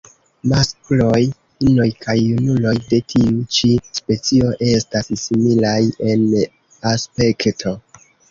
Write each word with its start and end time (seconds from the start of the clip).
Maskloj, 0.51 1.19
inoj 1.71 1.89
kaj 2.05 2.15
junuloj 2.21 2.73
de 2.93 2.99
tiu 3.13 3.35
ĉi 3.57 3.69
specio 3.99 4.49
estas 4.71 5.13
similaj 5.27 5.79
en 6.15 6.25
aspekto. 6.95 7.77